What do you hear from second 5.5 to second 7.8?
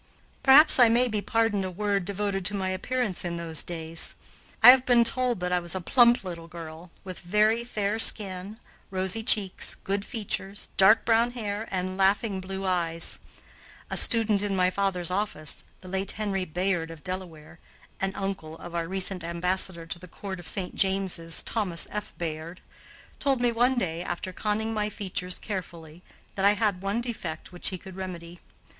I was a plump little girl, with very